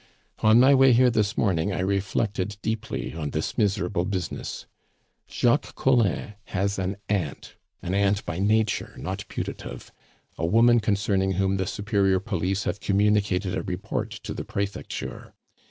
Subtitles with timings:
[0.39, 4.65] "On my way here this morning I reflected deeply on this miserable business.
[5.29, 9.91] Jacques Collin has an aunt an aunt by nature, not putative
[10.39, 15.35] a woman concerning whom the superior police have communicated a report to the Prefecture.